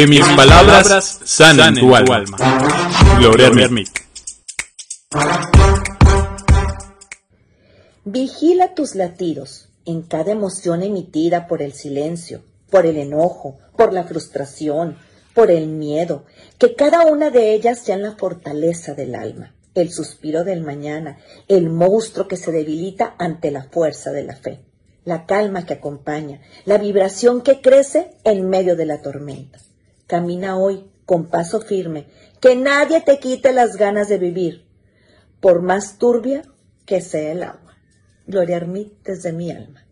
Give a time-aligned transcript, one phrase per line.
[0.00, 2.38] Que mis palabras sanen tu alma.
[3.18, 3.50] Gloria.
[8.06, 12.40] Vigila tus latidos en cada emoción emitida por el silencio,
[12.70, 14.96] por el enojo, por la frustración,
[15.34, 16.24] por el miedo,
[16.56, 21.68] que cada una de ellas sean la fortaleza del alma, el suspiro del mañana, el
[21.68, 24.60] monstruo que se debilita ante la fuerza de la fe,
[25.04, 29.58] la calma que acompaña, la vibración que crece en medio de la tormenta.
[30.10, 32.08] Camina hoy con paso firme,
[32.40, 34.66] que nadie te quite las ganas de vivir,
[35.38, 36.42] por más turbia
[36.84, 37.76] que sea el agua.
[38.26, 39.86] Gloria Armit desde mi alma.